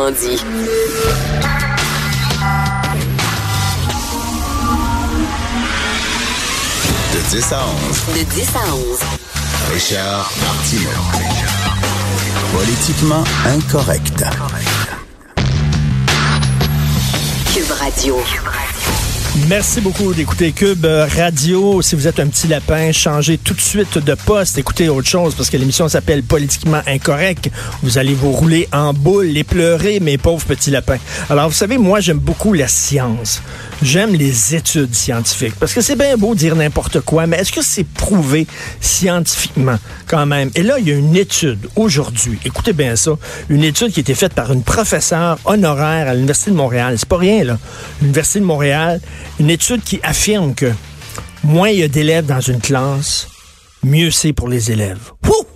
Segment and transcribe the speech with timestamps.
[0.00, 0.42] Autrement dit.
[7.12, 8.18] De 10 à 11.
[8.18, 8.98] De 10 à 11.
[9.72, 10.90] Richard Martineau.
[12.52, 14.24] Politiquement incorrect.
[17.52, 18.16] Cube Radio.
[19.48, 21.82] Merci beaucoup d'écouter Cube Radio.
[21.82, 24.58] Si vous êtes un petit lapin, changez tout de suite de poste.
[24.58, 27.48] Écoutez autre chose parce que l'émission s'appelle Politiquement Incorrect.
[27.82, 30.98] Vous allez vous rouler en boule et pleurer, mes pauvres petits lapins.
[31.28, 33.40] Alors, vous savez, moi, j'aime beaucoup la science.
[33.82, 37.62] J'aime les études scientifiques parce que c'est bien beau dire n'importe quoi, mais est-ce que
[37.62, 38.46] c'est prouvé
[38.80, 40.50] scientifiquement quand même?
[40.56, 42.38] Et là, il y a une étude aujourd'hui.
[42.44, 43.12] Écoutez bien ça.
[43.48, 46.96] Une étude qui a été faite par une professeure honoraire à l'Université de Montréal.
[46.98, 47.58] C'est pas rien, là.
[48.02, 49.00] L'Université de Montréal
[49.38, 50.72] une étude qui affirme que
[51.42, 53.28] moins il y a d'élèves dans une classe,
[53.82, 55.12] mieux c'est pour les élèves.
[55.26, 55.46] Wouh!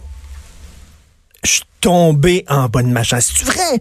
[1.45, 3.19] Je suis tombé en bonne machin.
[3.21, 3.81] C'est vrai?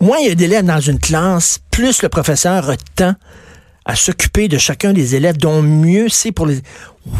[0.00, 3.14] Moins il y a d'élèves dans une classe, plus le professeur a de temps
[3.84, 6.60] à s'occuper de chacun des élèves, dont mieux c'est pour les...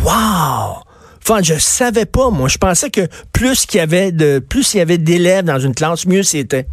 [0.05, 0.83] Wow!
[1.23, 2.49] Enfin, je savais pas, moi.
[2.49, 5.75] Je pensais que plus qu'il y avait de, plus il y avait d'élèves dans une
[5.75, 6.67] classe, mieux c'était.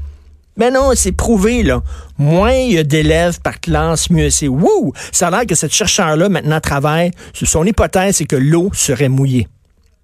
[0.57, 1.81] Mais non, c'est prouvé, là.
[2.17, 4.47] Moins il y a d'élèves par classe, mieux c'est.
[4.47, 4.93] Wouh!
[5.11, 7.11] Ça a l'air que cette chercheur-là, maintenant, travaille.
[7.33, 9.47] Son hypothèse, c'est que l'eau serait mouillée.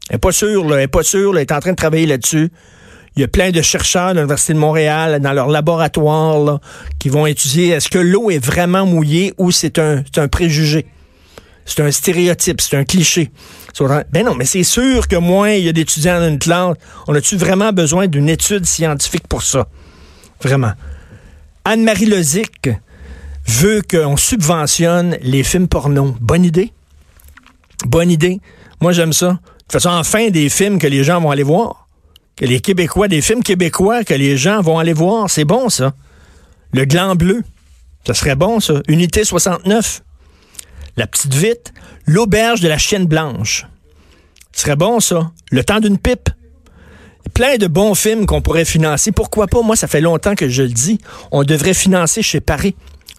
[0.09, 0.75] Elle n'est pas sûre, là.
[0.75, 2.51] Elle n'est pas sûre, Elle est en train de travailler là-dessus.
[3.17, 6.59] Il y a plein de chercheurs de l'Université de Montréal, dans leur laboratoire, là,
[6.99, 10.85] qui vont étudier est-ce que l'eau est vraiment mouillée ou c'est un, un préjugé.
[11.65, 13.31] C'est un stéréotype, c'est un cliché.
[14.11, 16.75] Ben non, mais c'est sûr que moins il y a d'étudiants dans une classe.
[17.07, 19.67] On a-tu vraiment besoin d'une étude scientifique pour ça?
[20.41, 20.73] Vraiment.
[21.63, 22.69] Anne-Marie Lozic
[23.47, 26.15] veut qu'on subventionne les films porno.
[26.19, 26.71] Bonne idée.
[27.85, 28.39] Bonne idée.
[28.81, 29.27] Moi, j'aime ça.
[29.27, 31.87] De toute façon, enfin, des films que les gens vont aller voir.
[32.35, 35.29] Que les Québécois, des films québécois que les gens vont aller voir.
[35.29, 35.93] C'est bon, ça.
[36.71, 37.43] Le gland bleu.
[38.05, 38.81] Ça serait bon, ça.
[38.87, 40.03] Unité 69.
[40.97, 41.73] La petite vite.
[42.05, 43.65] L'auberge de la chienne blanche.
[44.51, 45.31] Ce serait bon, ça.
[45.51, 46.29] Le temps d'une pipe
[47.35, 49.11] plein de bons films qu'on pourrait financer.
[49.11, 49.61] Pourquoi pas?
[49.61, 50.97] Moi, ça fait longtemps que je le dis.
[51.31, 52.75] On devrait financer chez Paris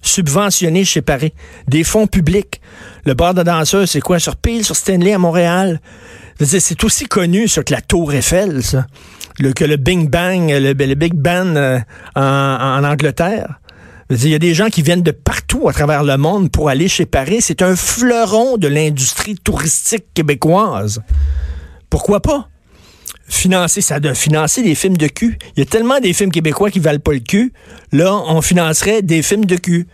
[0.06, 1.32] subventionner chez Paris,
[1.68, 2.60] des fonds publics.
[3.04, 4.18] Le bar de danseurs, c'est quoi?
[4.18, 5.80] Sur Peel, sur Stanley à Montréal.
[6.40, 8.86] C'est aussi connu sur que la Tour Eiffel, ça.
[9.38, 11.78] Le, que le Big Bang, le, Big Bang euh,
[12.14, 13.60] en, Angleterre.
[14.08, 16.88] Il y a des gens qui viennent de partout à travers le monde pour aller
[16.88, 17.38] chez Paris.
[17.40, 21.02] C'est un fleuron de l'industrie touristique québécoise.
[21.90, 22.48] Pourquoi pas?
[23.28, 25.38] Financer, ça doit financer des films de cul.
[25.56, 27.52] Il y a tellement des films québécois qui valent pas le cul.
[27.92, 29.86] Là, on financerait des films de cul.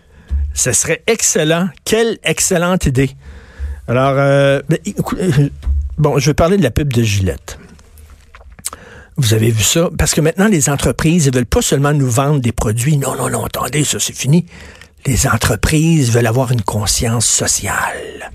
[0.55, 1.69] Ce serait excellent.
[1.85, 3.11] Quelle excellente idée.
[3.89, 4.79] Alors, euh, ben,
[5.19, 5.49] euh,
[5.99, 7.59] bon, je vais parler de la pub de Gillette.
[9.17, 9.89] Vous avez vu ça?
[9.99, 12.97] Parce que maintenant, les entreprises ne veulent pas seulement nous vendre des produits.
[12.97, 14.47] Non, non, non, attendez, ça c'est fini.
[15.05, 18.31] Les entreprises veulent avoir une conscience sociale.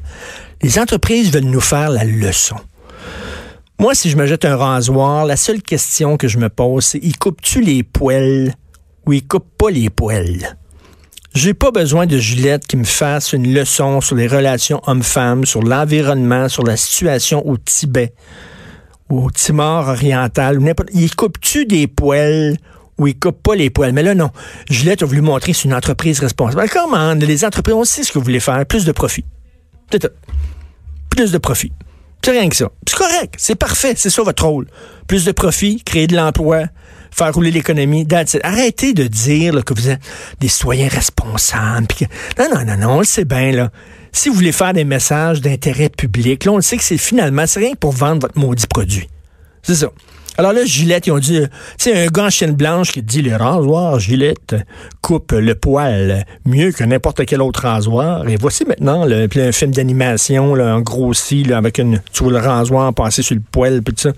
[0.61, 2.57] Les entreprises veulent nous faire la leçon.
[3.79, 6.99] Moi, si je me jette un rasoir, la seule question que je me pose, c'est
[7.03, 8.55] il coupe-tu les poils
[9.05, 10.57] ou il coupe pas les poils?
[11.35, 15.61] J'ai pas besoin de Juliette qui me fasse une leçon sur les relations hommes-femmes, sur
[15.61, 18.15] l'environnement, sur la situation au Tibet,
[19.09, 20.59] au Timor oriental.
[20.95, 22.57] Il coupe-tu des poils
[22.97, 23.93] ou il coupe pas les poils?
[23.93, 24.31] Mais là, non.
[24.71, 26.67] Juliette a voulu montrer que c'est une entreprise responsable.
[26.73, 27.13] Comment?
[27.13, 28.65] Les entreprises, on sait ce que vous voulez faire.
[28.65, 29.23] Plus de profit.
[31.11, 31.71] Plus de profit.
[32.27, 32.69] C'est rien que ça.
[32.85, 33.35] C'est correct.
[33.37, 33.93] C'est parfait.
[33.95, 34.67] C'est ça votre rôle.
[35.07, 36.63] Plus de profit, créer de l'emploi,
[37.09, 38.05] faire rouler l'économie.
[38.43, 40.01] Arrêtez de dire que vous êtes
[40.41, 41.87] des citoyens responsables.
[42.37, 43.71] Non, non, non, non, on le sait bien.
[44.11, 47.47] Si vous voulez faire des messages d'intérêt public, là, on le sait que c'est finalement,
[47.47, 49.07] c'est rien pour vendre votre maudit produit.
[49.63, 49.87] C'est ça.
[50.39, 53.35] Alors là, Gillette, ils ont dit, tu sais, un gars en blanche qui dit, le
[53.35, 54.55] rasoir Gillette
[55.01, 58.27] coupe le poil mieux que n'importe quel autre rasoir.
[58.29, 62.39] Et voici maintenant le, un film d'animation, en grossi, là, avec une, tu vois le
[62.39, 64.09] rasoir passer sur le poil, puis tout ça.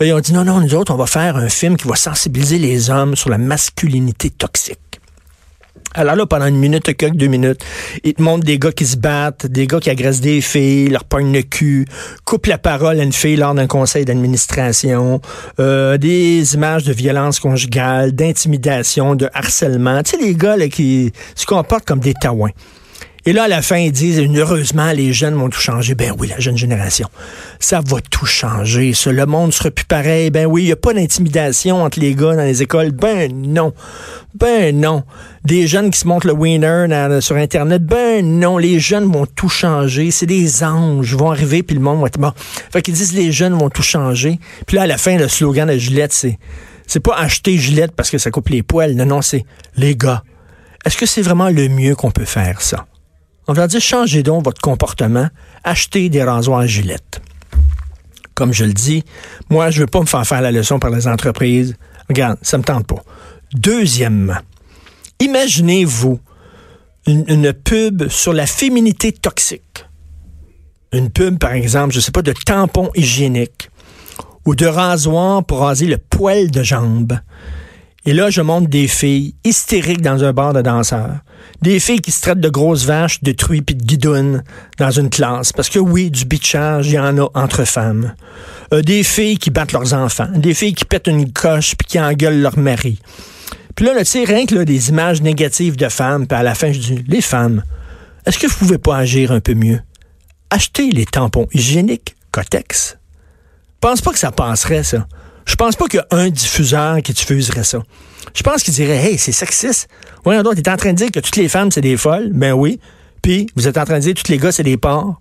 [0.00, 1.94] Là, ils ont dit, non, non, nous autres, on va faire un film qui va
[1.94, 4.80] sensibiliser les hommes sur la masculinité toxique.
[5.96, 7.64] Alors là, pendant une minute, quelques deux minutes,
[8.02, 11.04] ils te montrent des gars qui se battent, des gars qui agressent des filles, leur
[11.04, 11.86] pognent le cul,
[12.24, 15.20] coupent la parole à une fille lors d'un conseil d'administration,
[15.60, 20.02] euh, des images de violence conjugale, d'intimidation, de harcèlement.
[20.02, 22.50] Tu sais, les gars là, qui se comportent comme des taouins.
[23.26, 25.94] Et là, à la fin, ils disent, heureusement, les jeunes vont tout changer.
[25.94, 27.08] Ben oui, la jeune génération.
[27.58, 28.92] Ça va tout changer.
[29.06, 30.28] Le monde sera plus pareil.
[30.28, 32.90] Ben oui, il n'y a pas d'intimidation entre les gars dans les écoles.
[32.90, 33.72] Ben non.
[34.34, 35.04] Ben non.
[35.42, 36.86] Des jeunes qui se montrent le winner
[37.22, 37.82] sur Internet.
[37.82, 38.58] Ben non.
[38.58, 40.10] Les jeunes vont tout changer.
[40.10, 41.14] C'est des anges.
[41.14, 42.32] Vont arriver, puis le monde va être bon.
[42.70, 44.38] Fait qu'ils disent, les jeunes vont tout changer.
[44.66, 46.38] Puis là, à la fin, le slogan de Juliette, c'est
[46.86, 48.94] C'est pas acheter Gillette parce que ça coupe les poils.
[48.94, 50.22] Non, non, c'est les gars.
[50.84, 52.84] Est-ce que c'est vraiment le mieux qu'on peut faire, ça?
[53.46, 55.28] On va dire, changez donc votre comportement.
[55.64, 57.20] Achetez des rasoirs Gillette.
[58.34, 59.04] Comme je le dis,
[59.50, 61.76] moi, je veux pas me faire faire la leçon par les entreprises.
[62.08, 63.02] Regarde, ça me tente pas.
[63.52, 64.38] Deuxièmement,
[65.20, 66.18] imaginez-vous
[67.06, 69.86] une, pub sur la féminité toxique.
[70.92, 73.70] Une pub, par exemple, je sais pas, de tampons hygiéniques
[74.46, 77.18] ou de rasoir pour raser le poil de jambe.
[78.06, 81.20] Et là, je montre des filles hystériques dans un bar de danseurs.
[81.62, 84.42] Des filles qui se traitent de grosses vaches, de truies puis de guidounes
[84.78, 85.52] dans une classe.
[85.52, 88.14] Parce que oui, du bitchage, il y en a entre femmes.
[88.72, 90.28] Euh, des filles qui battent leurs enfants.
[90.34, 92.98] Des filles qui pètent une coche puis qui engueulent leur mari.
[93.74, 96.54] Puis là, tu sais, rien que là, des images négatives de femmes, puis à la
[96.54, 97.64] fin, je dis, les femmes,
[98.26, 99.80] est-ce que vous pouvez pas agir un peu mieux?
[100.50, 102.98] Achetez les tampons hygiéniques Cotex.
[103.84, 105.06] Je pense pas que ça passerait, ça.
[105.44, 107.82] Je pense pas qu'il y a un diffuseur qui diffuserait ça.
[108.32, 109.88] Je pense qu'il dirait, hey, c'est sexiste.
[110.24, 112.30] Voyons donc, t'es en train de dire que toutes les femmes, c'est des folles.
[112.32, 112.80] Ben oui.
[113.22, 115.20] Puis, vous êtes en train de dire que tous les gars, c'est des porcs.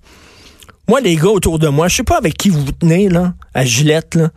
[0.88, 3.33] Moi, les gars autour de moi, je sais pas avec qui vous vous tenez, là,
[3.53, 4.29] à Gillette, là.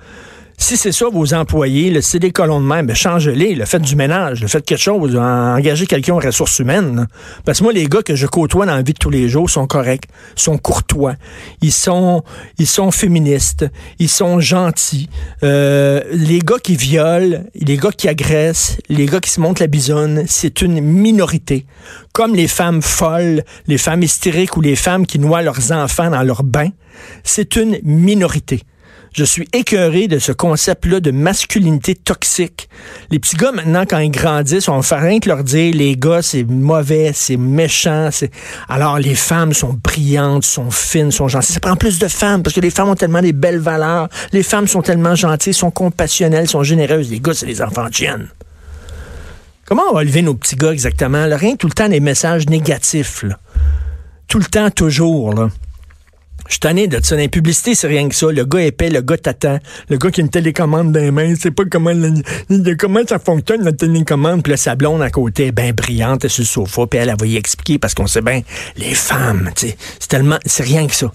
[0.58, 3.82] Si c'est ça, vos employés, le c'est des colons de même, ben changez-les, le faites
[3.82, 7.08] du ménage, le faites quelque chose, engagez quelqu'un aux ressources humaines.
[7.44, 9.50] Parce que moi, les gars que je côtoie dans la vie de tous les jours
[9.50, 10.04] sont corrects,
[10.34, 11.14] sont courtois,
[11.60, 12.24] ils sont,
[12.58, 13.66] ils sont féministes,
[13.98, 15.10] ils sont gentils.
[15.42, 19.68] Euh, les gars qui violent, les gars qui agressent, les gars qui se montrent la
[19.68, 21.66] bisonne, c'est une minorité.
[22.12, 26.22] Comme les femmes folles, les femmes hystériques ou les femmes qui noient leurs enfants dans
[26.22, 26.70] leur bain,
[27.24, 28.62] c'est une minorité.
[29.16, 32.68] Je suis écœuré de ce concept-là de masculinité toxique.
[33.10, 36.20] Les petits gars, maintenant, quand ils grandissent, on fait rien que leur dire, les gars,
[36.20, 38.10] c'est mauvais, c'est méchant.
[38.68, 41.54] Alors, les femmes sont brillantes, sont fines, sont gentilles.
[41.54, 44.10] Ça prend plus de femmes, parce que les femmes ont tellement des belles valeurs.
[44.32, 47.10] Les femmes sont tellement gentilles, sont compassionnelles, sont généreuses.
[47.10, 48.28] Les gars, c'est les enfants de chiennes.
[49.64, 51.24] Comment on va élever nos petits gars exactement?
[51.24, 53.24] Là, rien que tout le temps des messages négatifs.
[54.28, 55.32] Tout le temps, toujours.
[55.32, 55.48] Là.
[56.48, 57.16] Je suis tanné de ça.
[57.16, 58.30] Dans c'est rien que ça.
[58.30, 59.58] Le gars épais, le gars t'attend,
[59.88, 63.18] le gars qui a une télécommande dans les mains, c'est pas comment, le- comment ça
[63.18, 66.46] fonctionne, la télécommande, puis là, sa blonde à côté, ben brillante, elle est sur le
[66.66, 68.42] sofa, puis elle, elle va y expliquer, parce qu'on sait bien,
[68.76, 71.12] les femmes, tu sais, c'est tellement, c'est rien que ça.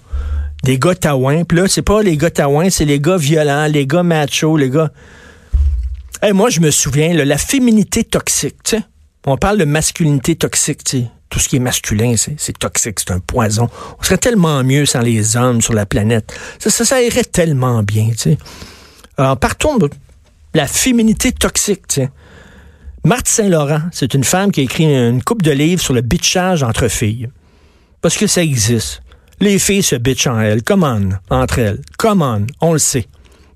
[0.64, 3.86] Des gars taouins, puis là, c'est pas les gars taouins, c'est les gars violents, les
[3.86, 4.90] gars machos, les gars...
[6.22, 8.82] Hey, moi, je me souviens, là, la féminité toxique, tu sais.
[9.26, 11.04] On parle de masculinité toxique, tu sais.
[11.32, 13.70] Tout ce qui est masculin, c'est toxique, c'est un poison.
[13.98, 16.30] On serait tellement mieux sans les hommes sur la planète.
[16.58, 18.36] Ça, irait tellement bien, tu.
[19.16, 19.88] Alors, partons de
[20.52, 22.02] la féminité toxique.
[23.02, 26.62] Marthe Saint-Laurent, c'est une femme qui a écrit une coupe de livres sur le bitchage
[26.62, 27.30] entre filles.
[28.02, 29.02] Parce que ça existe.
[29.40, 30.60] Les filles se bitchent en elles.
[30.68, 31.80] On, entre elles.
[32.04, 33.08] On, on le sait.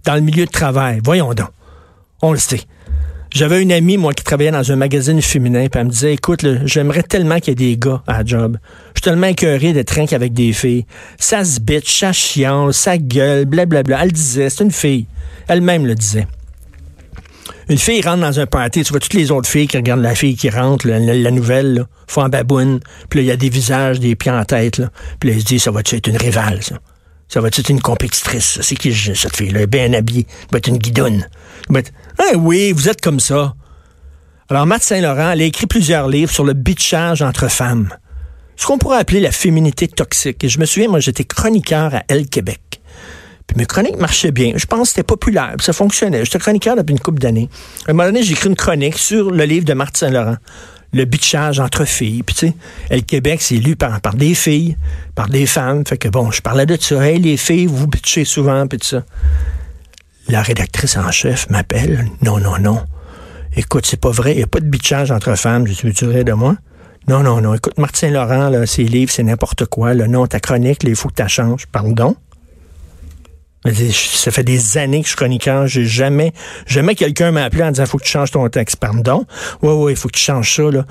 [0.07, 1.51] Dans le milieu de travail, voyons donc.
[2.23, 2.63] On le sait.
[3.33, 6.47] J'avais une amie, moi, qui travaillait dans un magazine féminin, puis elle me disait, écoute,
[6.65, 8.57] j'aimerais tellement qu'il y ait des gars à la job.
[8.95, 10.87] Je suis tellement écœuré d'être rien qu'avec des filles.
[11.19, 14.05] Ça se bitch, ça chiale, ça gueule, blablabla.
[14.05, 15.07] Elle disait, c'est une fille.
[15.49, 16.27] Elle-même le disait.
[17.69, 20.15] Une fille rentre dans un party, tu vois toutes les autres filles qui regardent la
[20.15, 22.79] fille qui rentre, la, nouvelle, font en baboune,
[23.11, 24.81] puis là, il y a des visages, des pieds en tête.
[25.19, 26.77] Puis là, elle se dit, ça va-tu être une rivale, ça?
[27.29, 28.63] Ça va-tu être une compétitrice, ça?
[28.63, 29.67] C'est qui, cette fille-là?
[29.67, 30.27] Bien habillée.
[30.29, 30.79] Elle va être une
[31.69, 33.55] va être- Ah oui, vous êtes comme ça.
[34.49, 37.89] Alors, Matt Saint-Laurent, elle a écrit plusieurs livres sur le bitchage entre femmes.
[38.55, 40.45] Ce qu'on pourrait appeler la féminité toxique.
[40.45, 42.61] Et je me souviens, moi, j'étais chroniqueur à Elle Québec.
[43.47, 44.53] Puis mes chroniques marchaient bien.
[44.57, 46.25] Je pense que c'était populaire, puis ça fonctionnait.
[46.25, 47.49] J'étais chroniqueur depuis une couple d'années.
[47.87, 50.37] À un moment donné, j'ai écrit une chronique sur le livre de Marthe Saint-Laurent.
[50.97, 52.23] Le bitchage entre filles.
[52.23, 52.55] Puis tu sais,
[52.89, 54.77] Elle Québec, c'est lu par, des filles,
[55.15, 55.85] par des femmes.
[55.87, 57.07] Fait que bon, je parlais de ça.
[57.07, 59.05] Hey, les filles, vous bitchez souvent, puis tout ça.
[60.29, 62.07] La rédactrice en chef m'appelle.
[62.23, 62.81] Non, non, non.
[63.55, 64.33] Écoute, c'est pas vrai.
[64.33, 65.67] Il n'y a pas de bitchage entre femmes.
[65.67, 66.57] Je suis rires de moi?
[67.09, 67.55] Non, non, non.
[67.55, 69.95] Écoute, Martin Laurent, là, ses livres, c'est n'importe quoi.
[69.95, 71.67] Le nom, ta chronique, il faut que tu changes.
[71.67, 72.17] Pardon?
[73.73, 75.67] Ça fait des années que je suis chroniqueur.
[75.67, 76.33] J'ai jamais,
[76.67, 78.77] jamais quelqu'un m'a appelé en disant, faut que tu changes ton texte.
[78.77, 79.25] Pardon?
[79.63, 80.85] Ouais, ouais, il faut que tu changes ça, là.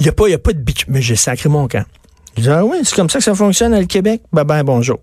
[0.00, 0.84] Il n'y a pas, il a pas de bitch.
[0.88, 1.84] Mais j'ai sacré mon camp.
[2.36, 4.22] Je dis, ah oui, c'est comme ça que ça fonctionne à le Québec?
[4.32, 5.00] Ben, ben, bonjour.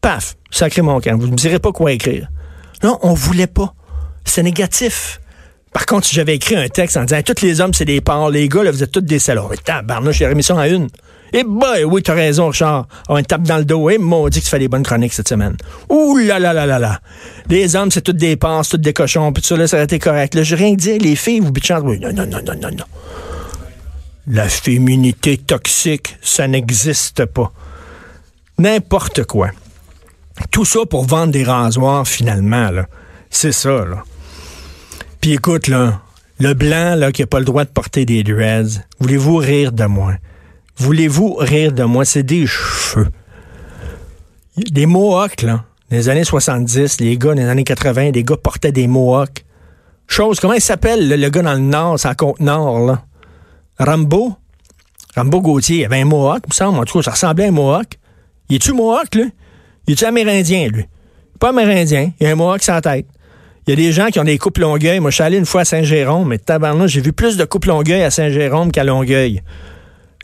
[0.00, 1.16] Paf, sacré mon camp.
[1.16, 2.28] Vous ne me direz pas quoi écrire.
[2.82, 3.74] Non, on voulait pas.
[4.24, 5.20] C'est négatif.
[5.72, 8.48] Par contre, j'avais écrit un texte en disant tous les hommes, c'est des porcs, les
[8.48, 9.50] gars, là, vous êtes tous des salauds.
[9.64, 10.88] Tabarnouche, j'ai remis ça à une.
[11.34, 12.86] Eh ben, oui, t'as raison, Richard.
[13.08, 13.88] On tape dans le dos.
[13.88, 15.56] Eh, maudit que tu fais des bonnes chroniques cette semaine.
[15.88, 17.00] Ouh là là là là là.
[17.48, 19.98] Les hommes, c'est tous des c'est tous des cochons, puis ça, là, ça aurait été
[19.98, 20.34] correct.
[20.34, 20.98] Là, j'ai rien dit.
[20.98, 21.74] Les filles, vous bitchez.
[21.74, 22.84] Non, non, non, non, non, non.
[24.26, 27.50] La féminité toxique, ça n'existe pas.
[28.58, 29.50] N'importe quoi.
[30.50, 32.86] Tout ça pour vendre des rasoirs, finalement, là.
[33.30, 34.04] C'est ça, là.
[35.20, 36.02] Puis écoute, là,
[36.38, 39.84] le blanc, là, qui n'a pas le droit de porter des dreads, voulez-vous rire de
[39.86, 40.14] moi?
[40.82, 42.04] Voulez-vous rire de moi?
[42.04, 43.06] C'est des cheveux.
[44.56, 45.64] Des mohawks, là.
[45.90, 49.44] Dans les années 70, les gars, dans les années 80, les gars portaient des mohawks.
[50.08, 53.04] Chose, comment il s'appelle, le, le gars dans le Nord, c'est à Côte-Nord, là?
[53.78, 54.34] Rambo?
[55.14, 56.78] Rambo Gauthier, il avait un mohawk, il me semble.
[56.80, 57.98] En tout cas, ça ressemblait à un mohawk.
[58.48, 59.30] Il est-tu mohawk, lui?
[59.86, 60.84] Il est-tu amérindien, lui?
[61.38, 62.10] Pas amérindien.
[62.18, 63.06] Il a un mohawk sans tête.
[63.68, 64.98] Il y a des gens qui ont des coupes Longueuil.
[64.98, 67.66] Moi, je suis allé une fois à Saint-Jérôme, mais tabarnak, j'ai vu plus de coupes
[67.66, 69.42] Longueuil à Saint-Jérôme qu'à Longueuil.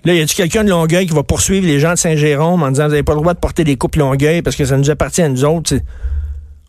[0.04, 2.84] Là, y a-tu quelqu'un de Longueuil qui va poursuivre les gens de Saint-Jérôme en disant
[2.84, 5.22] vous n'avez pas le droit de porter des coupes Longueuil parce que ça nous appartient
[5.22, 5.74] à nous autres?
[5.74, 5.82] t'sais.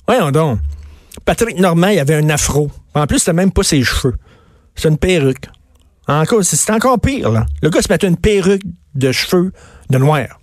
[0.07, 0.59] Voyons donc.
[1.25, 2.71] Patrick Normand, il avait un afro.
[2.95, 4.15] En plus, c'était même pas ses cheveux.
[4.75, 5.45] C'est une perruque.
[6.07, 7.45] Encore, c'est encore pire, là.
[7.61, 8.63] Le gars se met une perruque
[8.95, 9.51] de cheveux
[9.89, 10.39] de noir.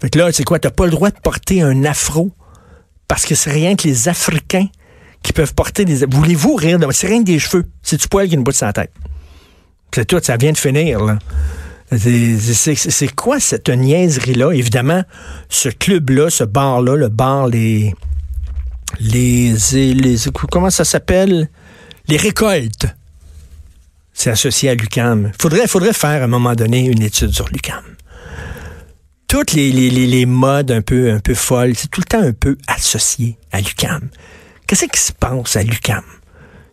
[0.00, 0.58] Fait que là, c'est quoi?
[0.58, 2.30] T'as pas le droit de porter un afro
[3.08, 4.68] parce que c'est rien que les Africains
[5.22, 6.06] qui peuvent porter des...
[6.06, 6.78] Voulez-vous rire.
[6.92, 7.64] C'est rien que des cheveux.
[7.82, 8.92] C'est du poil qui nous bout de sa tête.
[9.94, 11.18] C'est tout, ça vient de finir.
[11.96, 14.52] C'est- quoi cette niaiserie-là?
[14.52, 15.02] Évidemment,
[15.48, 17.94] ce club-là, ce bar-là, le bar, les...
[19.00, 19.54] Les...
[19.72, 20.16] les
[20.50, 21.48] comment ça s'appelle?
[22.08, 22.86] Les récoltes.
[24.12, 25.32] C'est associé à l'UCAM.
[25.40, 27.82] Faudrait, faudrait faire, à un moment donné, une étude sur l'UCAM
[29.28, 32.22] toutes les, les, les, les modes un peu, un peu folles, c'est tout le temps
[32.22, 34.08] un peu associé à l'UCAM.
[34.66, 36.04] Qu'est-ce qui se passe à l'UCAM?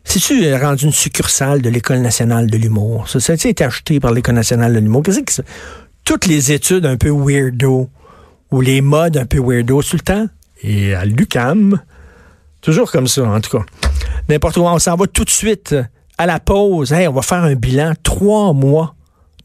[0.03, 3.09] C'est-tu rendu une succursale de l'École nationale de l'humour?
[3.09, 5.03] Ça, ça a été acheté par l'École nationale de l'humour?
[5.03, 5.45] Qu'est-ce que c'est?
[6.03, 7.89] Toutes les études un peu weirdo,
[8.51, 10.27] ou les modes un peu weirdo, tout le temps?
[10.61, 11.79] Et à l'UCAM,
[12.61, 13.63] toujours comme ça, en tout cas.
[14.29, 15.75] N'importe où, on s'en va tout de suite
[16.17, 16.91] à la pause.
[16.91, 17.93] Hey, on va faire un bilan.
[18.03, 18.95] Trois mois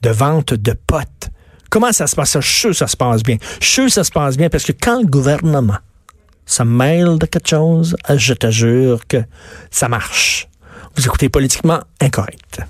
[0.03, 1.31] de vente de potes.
[1.71, 2.35] Comment ça se passe?
[2.41, 3.37] Je suis sûr ça se passe bien.
[3.61, 5.79] Je suis sûr ça se passe bien parce que quand le gouvernement
[6.47, 9.19] se mêle de quelque chose, je te jure que
[9.71, 10.48] ça marche.
[10.99, 12.61] Vous écoutez politiquement incorrect.